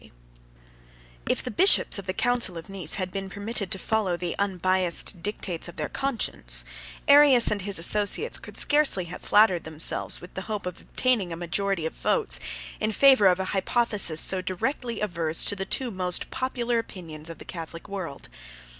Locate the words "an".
13.39-13.45